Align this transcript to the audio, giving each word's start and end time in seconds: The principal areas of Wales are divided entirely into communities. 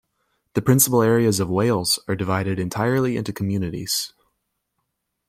The 0.55 0.63
principal 0.63 1.03
areas 1.03 1.39
of 1.39 1.47
Wales 1.51 1.99
are 2.07 2.15
divided 2.15 2.57
entirely 2.57 3.17
into 3.17 3.31
communities. 3.31 4.13